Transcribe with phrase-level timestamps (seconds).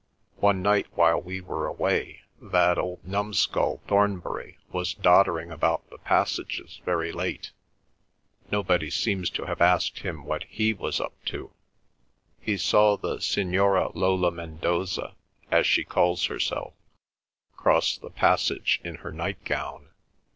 [0.39, 6.81] One night while we were away that old numskull Thornbury was doddering about the passages
[6.83, 7.51] very late.
[8.51, 11.51] (Nobody seems to have asked him what he was up to.)
[12.39, 15.13] He saw the Signora Lola Mendoza,
[15.51, 16.73] as she calls herself,
[17.55, 19.89] cross the passage in her nightgown.